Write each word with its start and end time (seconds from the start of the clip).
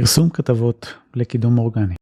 פרסום 0.00 0.30
כתבות 0.30 0.94
לקידום 1.14 1.58
אורגני. 1.58 1.94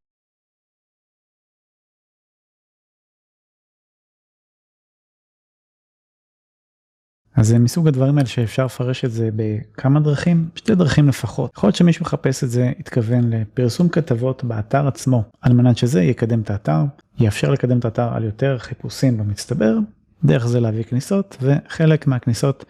אז 7.36 7.48
זה 7.48 7.58
מסוג 7.58 7.88
הדברים 7.88 8.18
האלה 8.18 8.28
שאפשר 8.28 8.64
לפרש 8.64 9.04
את 9.04 9.10
זה 9.10 9.28
בכמה 9.36 10.00
דרכים, 10.00 10.48
שתי 10.54 10.74
דרכים 10.74 11.08
לפחות. 11.08 11.50
יכול 11.56 11.66
להיות 11.66 11.76
שמישהו 11.76 12.04
מחפש 12.04 12.44
את 12.44 12.50
זה, 12.50 12.72
התכוון 12.78 13.30
לפרסום 13.30 13.88
כתבות 13.88 14.44
באתר 14.44 14.88
עצמו, 14.88 15.24
על 15.40 15.52
מנת 15.52 15.78
שזה 15.78 16.02
יקדם 16.02 16.40
את 16.40 16.50
האתר, 16.50 16.80
יאפשר 17.18 17.50
לקדם 17.50 17.78
את 17.78 17.84
האתר 17.84 18.14
על 18.14 18.24
יותר 18.24 18.58
חיפושים 18.58 19.18
במצטבר, 19.18 19.78
דרך 20.24 20.46
זה 20.46 20.60
להביא 20.60 20.84
כניסות, 20.84 21.36
וחלק 21.40 22.06
מהכניסות 22.06 22.64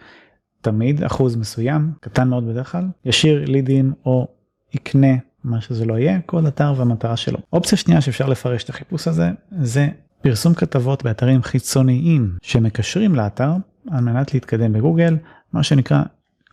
תמיד, 0.61 1.03
אחוז 1.03 1.35
מסוים, 1.35 1.91
קטן 2.01 2.27
מאוד 2.29 2.47
בדרך 2.47 2.71
כלל, 2.71 2.87
ישאיר 3.05 3.45
לידים 3.45 3.93
או 4.05 4.34
יקנה 4.75 5.15
מה 5.43 5.61
שזה 5.61 5.85
לא 5.85 5.99
יהיה, 5.99 6.19
כל 6.25 6.47
אתר 6.47 6.73
והמטרה 6.77 7.17
שלו. 7.17 7.39
אופציה 7.53 7.77
שנייה 7.77 8.01
שאפשר 8.01 8.29
לפרש 8.29 8.63
את 8.63 8.69
החיפוש 8.69 9.07
הזה, 9.07 9.29
זה 9.61 9.87
פרסום 10.21 10.53
כתבות 10.53 11.03
באתרים 11.03 11.43
חיצוניים 11.43 12.37
שמקשרים 12.41 13.15
לאתר. 13.15 13.51
על 13.91 14.03
מנת 14.03 14.33
להתקדם 14.33 14.73
בגוגל, 14.73 15.17
מה 15.53 15.63
שנקרא 15.63 16.03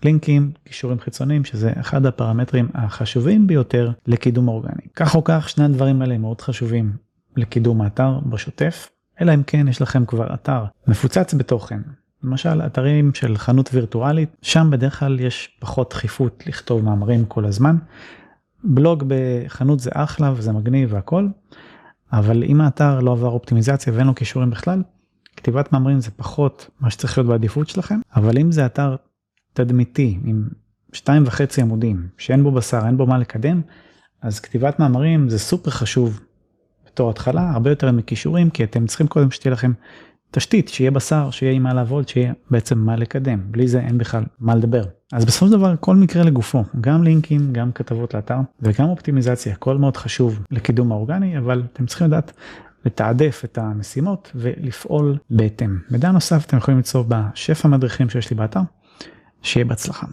לינקים, 0.05 0.53
קישורים 0.65 1.01
חיצוניים, 1.01 1.45
שזה 1.45 1.73
אחד 1.81 2.07
הפרמטרים 2.07 2.69
החשובים 2.75 3.47
ביותר 3.47 3.91
לקידום 4.07 4.49
אורגני. 4.49 4.83
כך 4.97 5.15
או 5.15 5.25
כך, 5.25 5.49
שני 5.49 5.65
הדברים 5.65 6.03
האלה 6.03 6.19
מאוד 6.19 6.41
חשובים 6.41 6.93
לקידום 7.37 7.81
האתר 7.81 8.19
בשוטף, 8.27 8.89
אלא 9.21 9.35
אם 9.35 9.43
כן 9.43 9.69
יש 9.69 9.83
לכם 9.83 10.07
כבר 10.07 10.35
אתר 10.35 10.65
מפוצץ 10.87 11.35
בתוכן. 11.35 11.81
למשל 12.25 12.63
אתרים 12.67 13.15
של 13.15 13.37
חנות 13.37 13.71
וירטואלית, 13.73 14.37
שם 14.43 14.69
בדרך 14.71 14.99
כלל 14.99 15.21
יש 15.21 15.57
פחות 15.61 15.91
דחיפות 15.91 16.45
לכתוב 16.47 16.85
מאמרים 16.85 17.25
כל 17.25 17.45
הזמן. 17.45 17.77
בלוג 18.65 19.05
בחנות 19.07 19.81
זה 19.81 19.91
אחלה 19.95 20.33
וזה 20.37 20.53
מגניב 20.53 20.93
והכל, 20.93 21.29
אבל 22.13 22.45
אם 22.45 22.61
האתר 22.61 23.01
לא 23.01 23.13
עבר 23.13 23.29
אופטימיזציה 23.29 23.93
ואין 23.97 24.07
לו 24.07 24.15
קישורים 24.15 24.51
בכלל, 24.51 24.83
כתיבת 25.37 25.73
מאמרים 25.73 26.01
זה 26.01 26.11
פחות 26.11 26.71
מה 26.81 26.91
שצריך 26.91 27.19
להיות 27.19 27.29
בעדיפות 27.29 27.69
שלכם, 27.69 28.01
אבל 28.17 28.39
אם 28.39 28.53
זה 28.53 28.67
אתר 28.67 28.97
תדמיתי 29.53 30.19
עם 30.25 30.49
שתיים 30.93 31.23
וחצי 31.27 31.63
עמודים 31.63 32.09
שאין 32.19 32.43
בו 32.43 32.51
בשר, 32.53 32.87
אין 32.87 32.97
בו 32.97 33.07
מה 33.07 33.19
לקדם, 33.19 33.61
אז 34.23 34.41
כתיבת 34.41 34.81
מאמרים 34.81 35.29
זה 35.29 35.39
סופר 35.39 35.71
חשוב 35.71 36.21
בתור 36.87 37.11
התחלה, 37.11 37.51
הרבה 37.51 37.71
יותר 37.71 37.93
מכישורים, 37.93 38.51
כי 38.51 38.65
אתם 38.65 38.87
צריכים 38.87 39.07
קודם 39.07 39.31
שתהיה 39.31 39.53
לכם 39.53 39.73
תשתית, 40.35 40.69
שיהיה 40.69 40.91
בשר, 40.91 41.31
שיהיה 41.31 41.53
עם 41.53 41.63
מה 41.63 41.75
לעבוד, 41.75 42.09
שיהיה 42.09 42.33
בעצם 42.51 42.79
מה 42.79 42.97
לקדם, 42.97 43.41
בלי 43.45 43.69
זה 43.69 43.81
אין 43.81 43.99
בכלל 43.99 44.25
מה 44.41 44.55
לדבר. 44.55 44.85
אז 45.13 45.25
בסופו 45.25 45.47
של 45.47 45.53
דבר 45.53 45.75
כל 45.81 45.97
מקרה 45.97 46.23
לגופו, 46.23 46.65
גם 46.81 47.03
לינקים, 47.03 47.53
גם 47.53 47.73
כתבות 47.73 48.15
לאתר 48.15 48.39
וגם 48.61 48.89
אופטימיזציה, 48.89 49.53
הכל 49.53 49.77
מאוד 49.77 49.97
חשוב 49.97 50.41
לקידום 50.51 50.93
האורגני, 50.93 51.39
אבל 51.39 51.63
אתם 51.73 51.87
צריכים 51.87 52.07
לדעת 52.07 52.33
לתעדף 52.85 53.43
את 53.45 53.59
המשימות 53.59 54.33
ולפעול 54.35 55.19
בהתאם. 55.31 55.79
מידע 55.91 56.11
נוסף 56.11 56.45
אתם 56.47 56.57
יכולים 56.57 56.79
למצוא 56.79 57.05
בשפע 57.09 57.69
מדריכים 57.69 58.11
שיש 58.11 58.31
לי 58.31 58.37
באתר, 58.37 58.61
שיהיה 59.43 59.65
בהצלחה. 59.65 60.07